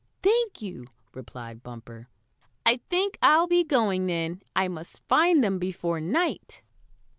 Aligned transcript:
"Thank 0.23 0.63
you," 0.63 0.87
replied 1.13 1.61
Bumper. 1.61 2.07
"I 2.65 2.77
think 2.89 3.19
I'll 3.21 3.45
be 3.45 3.63
going, 3.63 4.07
then. 4.07 4.41
I 4.55 4.67
must 4.67 5.07
find 5.07 5.43
them 5.43 5.59
before 5.59 5.99
night." 6.01 6.63